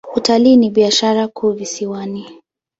[0.15, 2.41] Utalii ni biashara kuu visiwani.